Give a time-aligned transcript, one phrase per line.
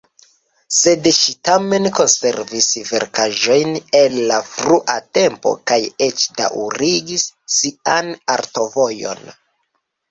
[0.75, 7.31] Sed ŝi tamen konservis verkaĵojn el la frua tempo kaj eĉ daŭrigis
[7.61, 9.27] sian artovojon.